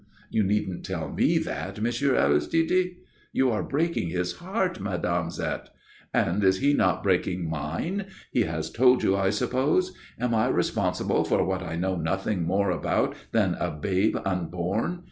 [0.31, 1.85] "You needn't tell me that, M.
[1.85, 2.95] Aristide."
[3.33, 5.29] "You are breaking his heart, Mme.
[5.29, 5.67] Zette."
[6.11, 8.07] "And is he not breaking mine?
[8.31, 9.93] He has told you, I suppose.
[10.19, 14.99] Am I responsible for what I know nothing more about than a babe unborn?